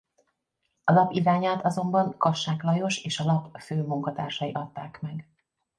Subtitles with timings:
[0.83, 5.27] A lap irányát azonban Kassák Lajos és a lap főmunkatársai adták meg.